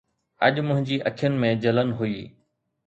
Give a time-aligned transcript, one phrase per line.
[0.45, 2.21] اڄ منهنجي اکين ۾ جلن هئي